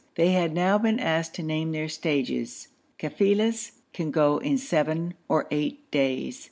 [0.15, 5.45] They had now been asked to name their stages; kafilas can go in seven or
[5.51, 6.39] eight days.